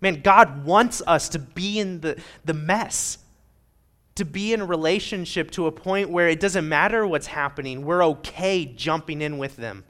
[0.00, 3.18] Man, God wants us to be in the, the mess,
[4.14, 7.84] to be in relationship to a point where it doesn't matter what's happening.
[7.84, 9.84] We're okay jumping in with them.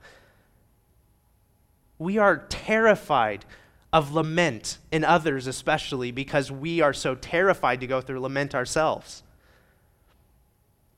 [2.05, 3.47] We are terrified
[3.91, 9.23] of lament in others, especially because we are so terrified to go through lament ourselves.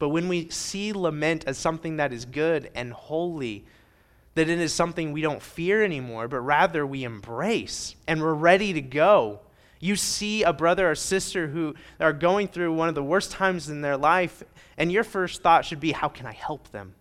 [0.00, 3.64] But when we see lament as something that is good and holy,
[4.34, 8.72] that it is something we don't fear anymore, but rather we embrace and we're ready
[8.72, 9.38] to go.
[9.78, 13.68] You see a brother or sister who are going through one of the worst times
[13.68, 14.42] in their life,
[14.76, 16.96] and your first thought should be, How can I help them?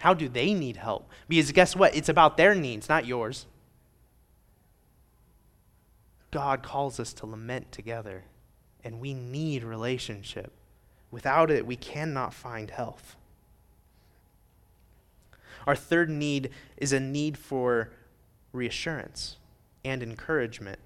[0.00, 1.10] How do they need help?
[1.28, 1.94] Because guess what?
[1.94, 3.46] It's about their needs, not yours.
[6.30, 8.24] God calls us to lament together,
[8.82, 10.52] and we need relationship.
[11.10, 13.16] Without it, we cannot find health.
[15.66, 17.90] Our third need is a need for
[18.52, 19.36] reassurance
[19.84, 20.78] and encouragement.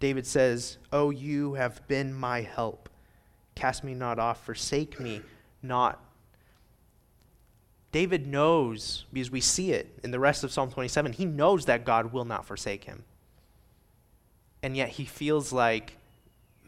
[0.00, 2.88] David says, Oh, you have been my help.
[3.54, 5.22] Cast me not off, forsake me
[5.62, 6.02] not.
[7.92, 11.84] David knows, because we see it in the rest of Psalm 27, he knows that
[11.84, 13.04] God will not forsake him
[14.66, 15.96] and yet he feels like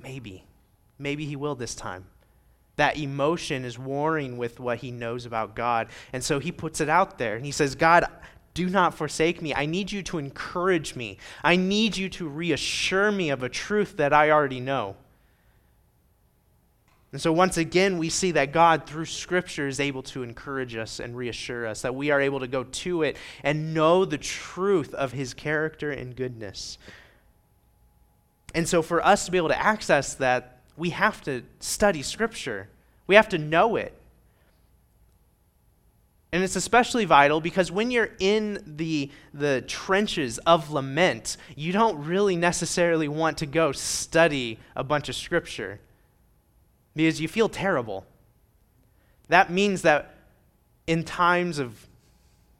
[0.00, 0.44] maybe,
[1.00, 2.06] maybe he will this time.
[2.76, 5.88] That emotion is warring with what he knows about God.
[6.12, 8.06] And so he puts it out there and he says, God,
[8.54, 9.52] do not forsake me.
[9.52, 11.18] I need you to encourage me.
[11.42, 14.94] I need you to reassure me of a truth that I already know.
[17.10, 21.00] And so, once again, we see that God, through Scripture, is able to encourage us
[21.00, 24.92] and reassure us, that we are able to go to it and know the truth
[24.92, 26.76] of His character and goodness.
[28.54, 32.68] And so, for us to be able to access that, we have to study Scripture,
[33.06, 33.94] we have to know it.
[36.30, 42.04] And it's especially vital because when you're in the, the trenches of lament, you don't
[42.04, 45.80] really necessarily want to go study a bunch of Scripture
[46.98, 48.04] because you feel terrible.
[49.28, 50.16] That means that
[50.88, 51.86] in times of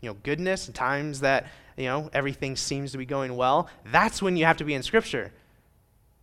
[0.01, 4.23] you know, goodness, in times that you know, everything seems to be going well, that's
[4.23, 5.33] when you have to be in Scripture.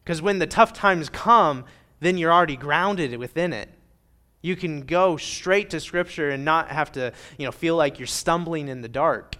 [0.02, 1.66] Because when the tough times come,
[2.00, 3.68] then you're already grounded within it.
[4.42, 8.08] You can go straight to Scripture and not have to, you know, feel like you're
[8.08, 9.36] stumbling in the dark.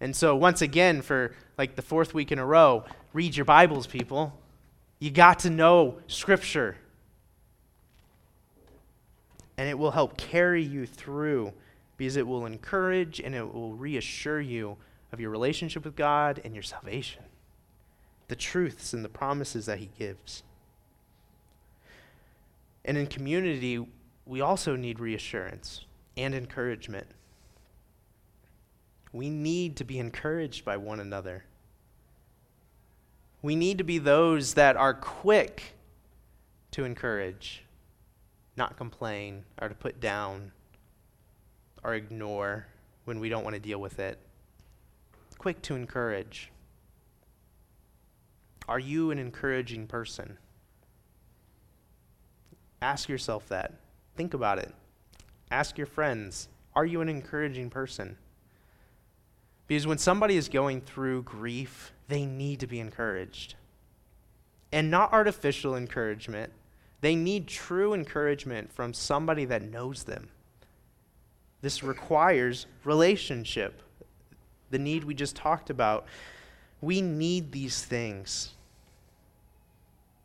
[0.00, 3.88] And so, once again, for like the fourth week in a row, read your Bibles,
[3.88, 4.38] people.
[5.00, 6.76] You got to know Scripture.
[9.56, 11.52] And it will help carry you through
[11.96, 14.76] because it will encourage and it will reassure you
[15.12, 17.24] of your relationship with God and your salvation
[18.28, 20.42] the truths and the promises that He gives.
[22.82, 23.86] And in community,
[24.24, 25.84] we also need reassurance
[26.16, 27.06] and encouragement.
[29.12, 31.44] We need to be encouraged by one another.
[33.42, 35.74] We need to be those that are quick
[36.70, 37.64] to encourage,
[38.56, 40.52] not complain, or to put down,
[41.82, 42.66] or ignore
[43.04, 44.18] when we don't want to deal with it.
[45.38, 46.50] Quick to encourage.
[48.68, 50.38] Are you an encouraging person?
[52.80, 53.74] Ask yourself that.
[54.16, 54.72] Think about it.
[55.50, 58.16] Ask your friends Are you an encouraging person?
[59.66, 63.54] Because when somebody is going through grief, they need to be encouraged.
[64.70, 66.52] And not artificial encouragement.
[67.02, 70.30] They need true encouragement from somebody that knows them.
[71.60, 73.82] This requires relationship,
[74.70, 76.06] the need we just talked about.
[76.80, 78.54] We need these things.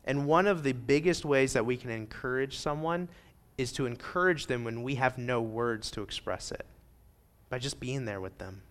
[0.06, 3.10] And one of the biggest ways that we can encourage someone
[3.58, 6.66] is to encourage them when we have no words to express it,
[7.50, 8.62] by just being there with them,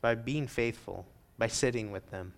[0.00, 1.06] by being faithful,
[1.38, 2.34] by sitting with them.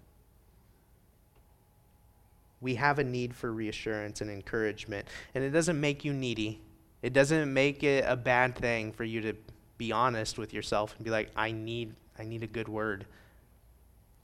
[2.61, 6.61] We have a need for reassurance and encouragement, and it doesn't make you needy.
[7.03, 9.35] It doesn't make it a bad thing for you to
[9.77, 13.07] be honest with yourself and be like, I need, I need a good word.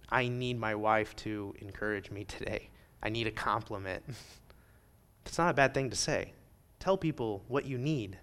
[0.08, 2.68] I need my wife to encourage me today.
[3.02, 4.04] I need a compliment.
[5.26, 6.34] It's not a bad thing to say.
[6.80, 8.18] Tell people what you need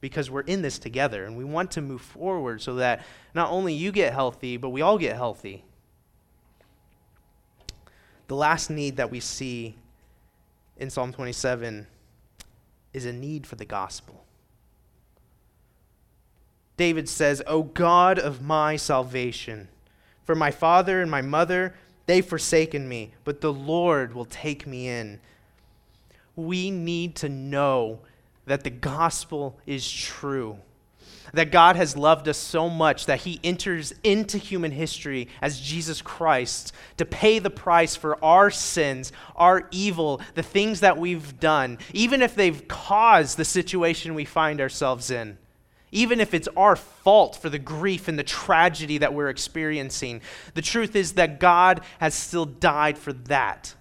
[0.00, 3.74] because we're in this together and we want to move forward so that not only
[3.74, 5.64] you get healthy, but we all get healthy.
[8.30, 9.74] The last need that we see
[10.76, 11.88] in Psalm 27
[12.92, 14.24] is a need for the gospel.
[16.76, 19.66] David says, O God of my salvation,
[20.22, 21.74] for my father and my mother,
[22.06, 25.18] they've forsaken me, but the Lord will take me in.
[26.36, 27.98] We need to know
[28.46, 30.56] that the gospel is true.
[31.32, 36.02] That God has loved us so much that he enters into human history as Jesus
[36.02, 41.78] Christ to pay the price for our sins, our evil, the things that we've done,
[41.92, 45.38] even if they've caused the situation we find ourselves in.
[45.92, 50.20] Even if it's our fault for the grief and the tragedy that we're experiencing,
[50.54, 53.74] the truth is that God has still died for that.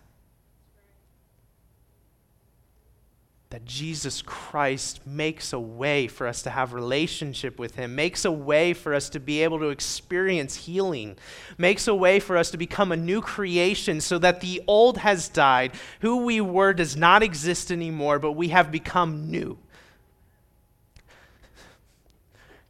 [3.52, 8.32] That Jesus Christ makes a way for us to have relationship with him, makes a
[8.32, 11.18] way for us to be able to experience healing,
[11.58, 15.30] makes a way for us to become a new creation so that the old has
[15.30, 15.72] died,
[16.02, 19.58] who we were does not exist anymore, but we have become new.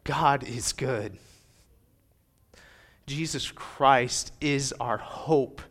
[0.06, 1.18] God is good.
[3.06, 5.62] Jesus Christ is our hope.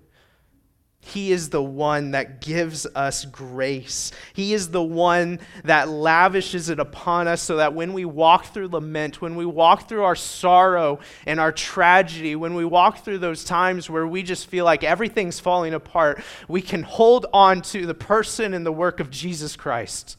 [1.00, 4.12] He is the one that gives us grace.
[4.34, 8.68] He is the one that lavishes it upon us so that when we walk through
[8.68, 13.44] lament, when we walk through our sorrow and our tragedy, when we walk through those
[13.44, 17.94] times where we just feel like everything's falling apart, we can hold on to the
[17.94, 20.18] person and the work of Jesus Christ.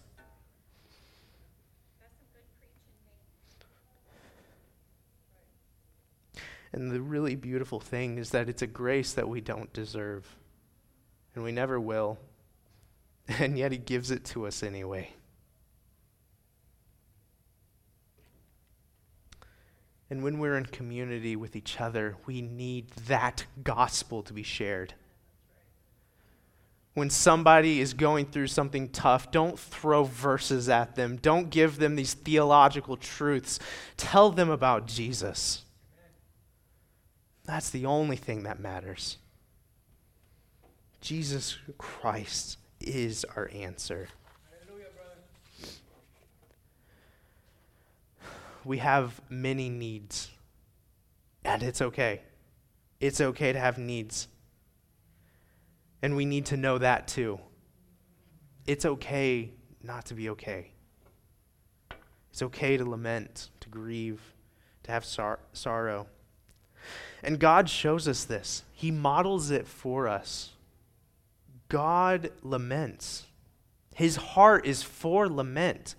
[6.71, 10.38] And the really beautiful thing is that it's a grace that we don't deserve
[11.39, 12.19] and we never will.
[13.39, 15.13] And yet He gives it to us anyway.
[20.09, 24.95] And when we're in community with each other, we need that gospel to be shared.
[26.95, 31.17] When somebody is going through something tough, don't throw verses at them.
[31.21, 33.59] Don't give them these theological truths.
[33.95, 35.63] Tell them about Jesus.
[37.45, 39.19] That's the only thing that matters.
[41.01, 44.07] Jesus Christ is our answer.
[48.65, 50.29] We have many needs,
[51.43, 52.21] and it's okay.
[52.99, 54.27] It's okay to have needs.
[56.01, 57.39] And we need to know that too.
[58.67, 60.71] It's okay not to be okay.
[62.31, 64.21] It's okay to lament, to grieve,
[64.83, 66.07] to have sor- sorrow.
[67.23, 70.51] And God shows us this, He models it for us.
[71.69, 73.25] God laments.
[73.95, 75.95] His heart is for lament.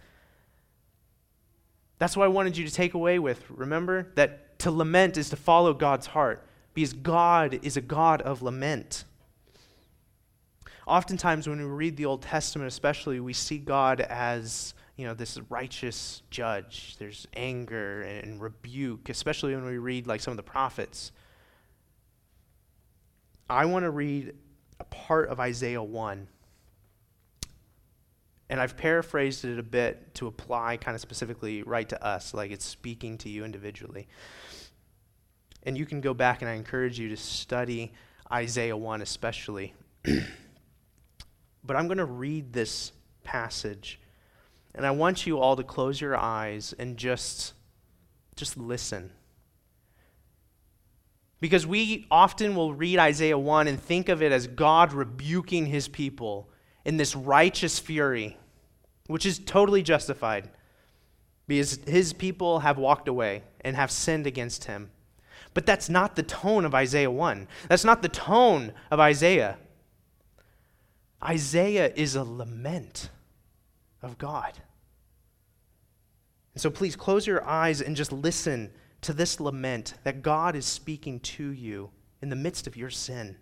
[1.98, 3.44] That's what I wanted you to take away with.
[3.50, 8.42] Remember that to lament is to follow God's heart because God is a God of
[8.42, 9.04] lament.
[10.86, 15.38] Oftentimes, when we read the Old Testament, especially, we see God as you know this
[15.48, 16.96] righteous judge.
[16.98, 21.12] There's anger and rebuke, especially when we read like some of the prophets.
[23.48, 24.34] I want to read
[24.80, 26.26] a part of Isaiah 1.
[28.48, 32.50] And I've paraphrased it a bit to apply kind of specifically right to us, like
[32.50, 34.08] it's speaking to you individually.
[35.62, 37.92] And you can go back, and I encourage you to study
[38.32, 39.74] Isaiah 1 especially.
[40.04, 44.00] but I'm going to read this passage,
[44.74, 47.52] and I want you all to close your eyes and just,
[48.34, 49.12] just listen.
[51.40, 55.88] Because we often will read Isaiah 1 and think of it as God rebuking his
[55.88, 56.48] people
[56.84, 58.36] in this righteous fury,
[59.06, 60.50] which is totally justified
[61.50, 64.88] because his people have walked away and have sinned against him.
[65.52, 67.48] But that's not the tone of Isaiah 1.
[67.68, 69.58] That's not the tone of Isaiah.
[71.20, 73.10] Isaiah is a lament
[74.00, 74.60] of God.
[76.54, 78.70] And so please close your eyes and just listen
[79.02, 81.90] to this lament that God is speaking to you
[82.20, 83.36] in the midst of your sin.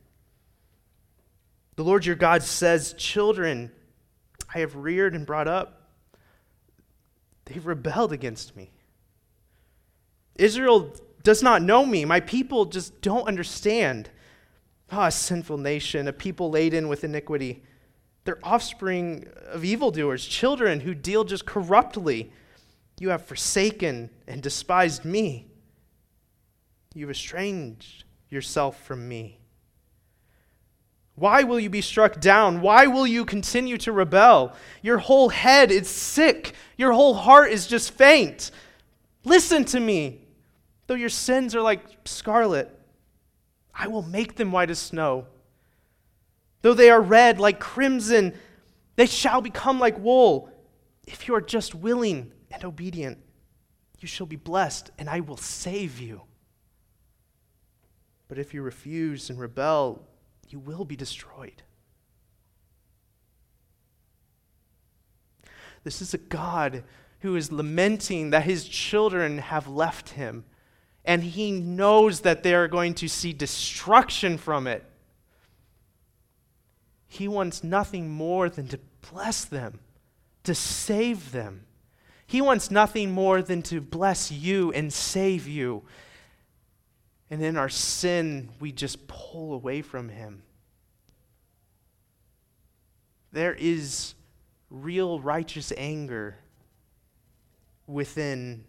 [1.77, 3.71] The Lord your God says, Children,
[4.55, 5.91] I have reared and brought up.
[7.45, 8.71] They've rebelled against me.
[10.37, 12.05] Israel does not know me.
[12.05, 14.11] My people just don't understand.
[14.91, 17.63] Ah, oh, a sinful nation, a people laden with iniquity.
[18.25, 22.33] They're offspring of evildoers, children who deal just corruptly.
[22.99, 25.48] You have forsaken and despised me.
[26.95, 29.39] You've estranged yourself from me?
[31.15, 32.61] Why will you be struck down?
[32.61, 34.55] Why will you continue to rebel?
[34.83, 36.55] Your whole head is sick.
[36.77, 38.53] Your whole heart is just faint.
[39.25, 40.21] Listen to me.
[40.87, 42.75] Though your sins are like scarlet,
[43.75, 45.27] I will make them white as snow.
[46.63, 48.35] Though they are red like crimson,
[48.97, 50.51] they shall become like wool.
[51.07, 53.19] If you are just willing and obedient,
[54.01, 56.23] you shall be blessed, and I will save you.
[58.29, 60.07] But if you refuse and rebel,
[60.49, 61.63] you will be destroyed.
[65.85, 66.85] This is a God
[67.21, 70.45] who is lamenting that his children have left him,
[71.05, 74.85] and he knows that they are going to see destruction from it.
[77.09, 78.79] He wants nothing more than to
[79.11, 79.81] bless them,
[80.45, 81.65] to save them.
[82.27, 85.85] He wants nothing more than to bless you and save you.
[87.31, 90.43] And in our sin, we just pull away from Him.
[93.33, 94.15] There is
[94.71, 96.37] real righteous anger
[97.87, 98.65] within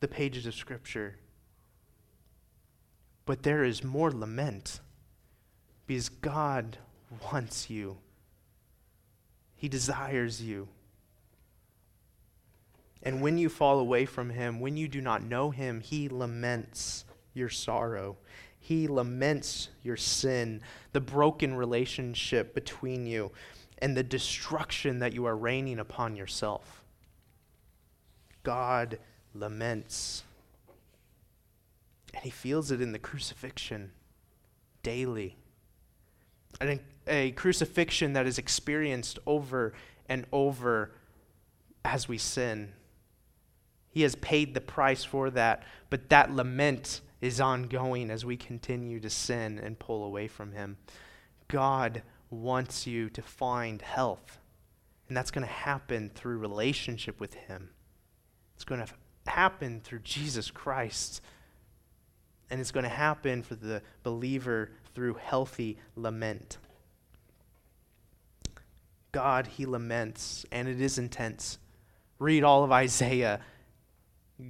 [0.00, 1.16] the pages of Scripture.
[3.24, 4.80] But there is more lament
[5.86, 6.78] because God
[7.32, 7.98] wants you,
[9.56, 10.68] He desires you.
[13.02, 17.04] And when you fall away from Him, when you do not know Him, He laments
[17.36, 18.16] your sorrow.
[18.58, 20.60] He laments your sin,
[20.92, 23.30] the broken relationship between you,
[23.78, 26.82] and the destruction that you are raining upon yourself.
[28.42, 28.98] God
[29.34, 30.24] laments.
[32.14, 33.92] And he feels it in the crucifixion
[34.82, 35.36] daily.
[36.60, 39.74] And a crucifixion that is experienced over
[40.08, 40.92] and over
[41.84, 42.72] as we sin.
[43.90, 49.00] He has paid the price for that, but that lament is ongoing as we continue
[49.00, 50.76] to sin and pull away from Him.
[51.48, 54.38] God wants you to find health,
[55.08, 57.70] and that's going to happen through relationship with Him.
[58.54, 58.92] It's going to
[59.26, 61.20] happen through Jesus Christ,
[62.48, 66.58] and it's going to happen for the believer through healthy lament.
[69.10, 71.58] God, He laments, and it is intense.
[72.18, 73.40] Read all of Isaiah.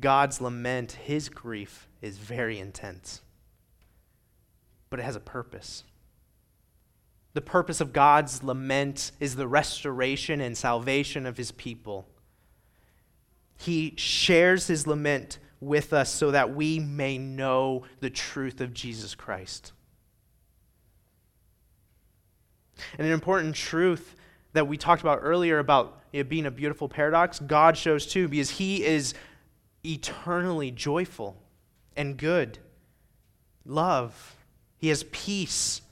[0.00, 3.22] God's lament, His grief, is very intense,
[4.90, 5.84] but it has a purpose.
[7.36, 12.06] The purpose of God's lament is the restoration and salvation of his people.
[13.58, 19.14] He shares his lament with us so that we may know the truth of Jesus
[19.14, 19.72] Christ.
[22.96, 24.16] And an important truth
[24.54, 28.48] that we talked about earlier about it being a beautiful paradox, God shows too, because
[28.48, 29.12] he is
[29.86, 31.36] eternally joyful
[31.96, 32.58] and good,
[33.64, 34.36] love.
[34.78, 35.82] He has peace.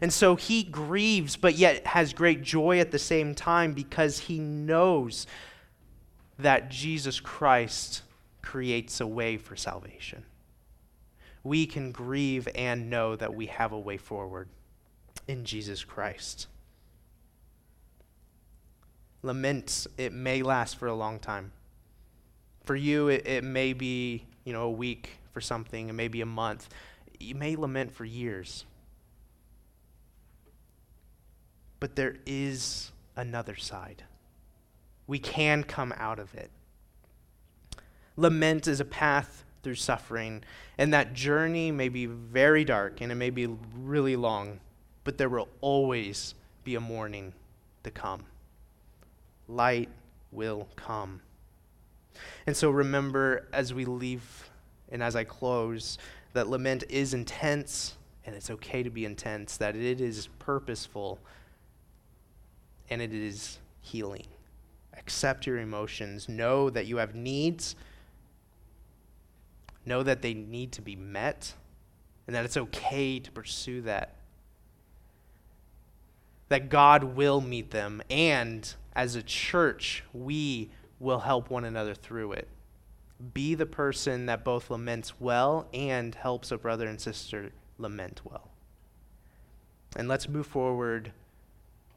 [0.00, 4.38] And so he grieves, but yet has great joy at the same time because he
[4.38, 5.26] knows
[6.38, 8.02] that Jesus Christ
[8.42, 10.24] creates a way for salvation.
[11.44, 14.48] We can grieve and know that we have a way forward
[15.26, 16.46] in Jesus Christ.
[19.22, 21.52] Lament, it may last for a long time.
[22.64, 26.26] For you, it, it may be you know, a week for something, and maybe a
[26.26, 26.68] month.
[27.18, 28.64] You may lament for years.
[31.80, 34.04] But there is another side.
[35.06, 36.50] We can come out of it.
[38.16, 40.42] Lament is a path through suffering,
[40.76, 43.46] and that journey may be very dark and it may be
[43.76, 44.60] really long,
[45.04, 46.34] but there will always
[46.64, 47.32] be a morning
[47.84, 48.24] to come.
[49.48, 49.88] Light
[50.30, 51.20] will come.
[52.46, 54.50] And so remember as we leave
[54.90, 55.98] and as I close
[56.32, 61.18] that lament is intense and it's okay to be intense, that it is purposeful
[62.88, 64.26] and it is healing.
[64.96, 66.28] Accept your emotions.
[66.28, 67.74] Know that you have needs.
[69.84, 71.54] Know that they need to be met
[72.26, 74.14] and that it's okay to pursue that.
[76.48, 80.70] That God will meet them, and as a church, we
[81.02, 82.48] will help one another through it.
[83.34, 88.48] Be the person that both laments well and helps a brother and sister lament well.
[89.96, 91.12] And let's move forward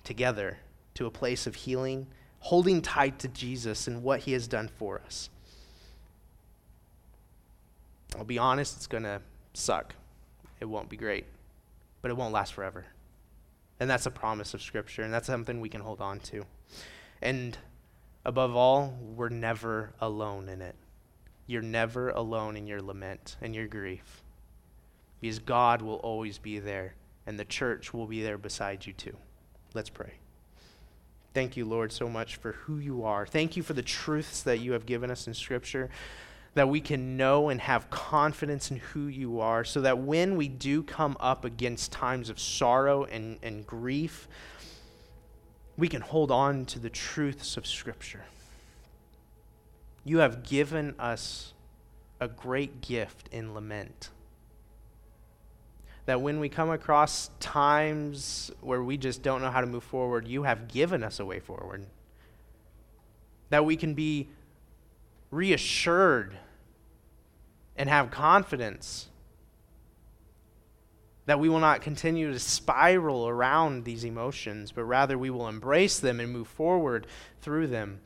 [0.04, 0.58] together
[0.96, 2.08] to a place of healing,
[2.40, 5.30] holding tight to Jesus and what he has done for us.
[8.18, 9.22] I'll be honest, it's going to
[9.54, 9.94] suck.
[10.60, 11.26] It won't be great,
[12.02, 12.86] but it won't last forever.
[13.80, 16.46] And that's a promise of Scripture, and that's something we can hold on to.
[17.22, 17.58] And
[18.26, 20.76] Above all, we're never alone in it.
[21.48, 24.24] You're never alone in your lament and your grief
[25.22, 26.96] because God will always be there,
[27.26, 29.16] and the church will be there beside you too.
[29.74, 30.14] Let's pray.
[31.34, 33.26] Thank you, Lord, so much for who you are.
[33.26, 35.90] Thank you for the truths that you have given us in Scripture,
[36.54, 40.48] that we can know and have confidence in who you are, so that when we
[40.48, 44.28] do come up against times of sorrow and, and grief,
[45.78, 48.26] we can hold on to the truths of Scripture.
[50.04, 51.54] You have given us
[52.20, 54.10] a great gift in lament
[56.06, 60.28] that when we come across times where we just don't know how to move forward,
[60.28, 61.86] you have given us a way forward.
[63.50, 64.30] That we can be
[65.32, 66.38] reassured
[67.76, 69.08] and have confidence
[71.26, 76.00] that we will not continue to spiral around these emotions, but rather we will embrace
[76.00, 77.08] them and move forward
[77.42, 78.00] through them.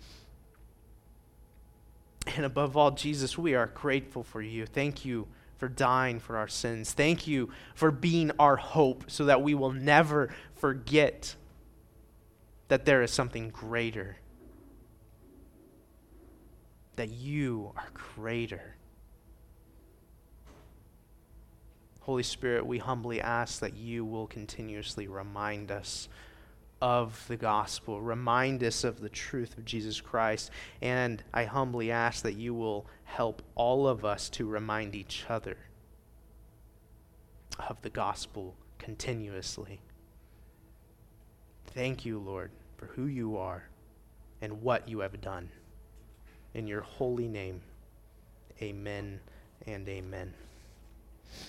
[2.35, 4.65] And above all, Jesus, we are grateful for you.
[4.65, 6.93] Thank you for dying for our sins.
[6.93, 11.35] Thank you for being our hope so that we will never forget
[12.69, 14.17] that there is something greater.
[16.95, 18.75] That you are greater.
[22.09, 26.09] Holy Spirit, we humbly ask that you will continuously remind us
[26.81, 28.01] of the gospel.
[28.01, 30.49] Remind us of the truth of Jesus Christ.
[30.81, 35.55] And I humbly ask that you will help all of us to remind each other
[37.69, 39.79] of the gospel continuously.
[41.67, 43.65] Thank you, Lord, for who you are
[44.41, 45.51] and what you have done.
[46.55, 47.61] In your holy name,
[48.63, 49.19] amen
[49.67, 50.33] and amen.